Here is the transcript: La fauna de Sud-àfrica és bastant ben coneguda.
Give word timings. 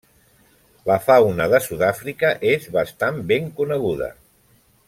La 0.91 0.95
fauna 1.07 1.47
de 1.51 1.59
Sud-àfrica 1.67 2.33
és 2.55 2.67
bastant 2.79 3.23
ben 3.33 3.55
coneguda. 3.61 4.13